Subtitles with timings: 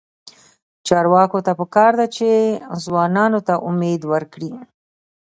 [0.87, 2.29] چارواکو ته پکار ده چې،
[2.83, 4.51] ځوانانو ته امید ورکړي.